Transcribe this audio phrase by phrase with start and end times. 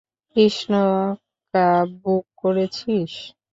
[0.35, 0.71] Krishna,
[1.53, 3.13] cab book করেছিস?